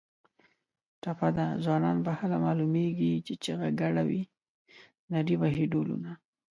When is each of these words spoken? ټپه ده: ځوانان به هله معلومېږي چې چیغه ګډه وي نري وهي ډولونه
ټپه 1.01 1.29
ده: 1.37 1.47
ځوانان 1.63 1.97
به 2.05 2.11
هله 2.19 2.37
معلومېږي 2.45 3.11
چې 3.25 3.33
چیغه 3.43 3.69
ګډه 3.81 4.03
وي 4.09 4.21
نري 5.11 5.35
وهي 5.41 5.65
ډولونه 5.71 6.11